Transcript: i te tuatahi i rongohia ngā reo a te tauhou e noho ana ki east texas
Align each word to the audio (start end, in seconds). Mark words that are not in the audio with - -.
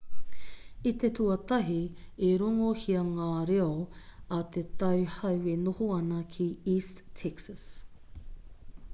i 0.91 0.91
te 1.01 1.09
tuatahi 1.17 1.81
i 2.27 2.29
rongohia 2.41 3.03
ngā 3.09 3.27
reo 3.49 3.67
a 4.37 4.39
te 4.55 4.63
tauhou 4.83 5.45
e 5.51 5.53
noho 5.65 5.89
ana 5.97 6.23
ki 6.37 6.47
east 6.73 7.03
texas 7.23 7.67